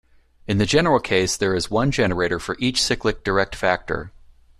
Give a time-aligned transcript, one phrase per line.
[0.47, 4.11] In the general case there is one generator for each cyclic direct factor.